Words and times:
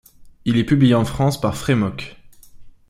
Il 0.45 0.57
est 0.57 0.63
publié 0.65 0.95
en 0.95 1.05
France 1.05 1.39
par 1.39 1.55
Frémok. 1.55 2.15